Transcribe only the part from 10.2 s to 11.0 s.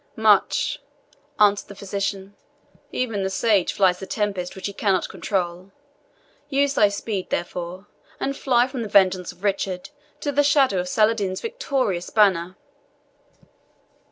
the shadow of